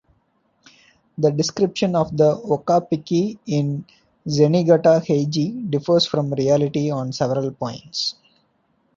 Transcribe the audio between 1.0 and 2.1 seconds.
The description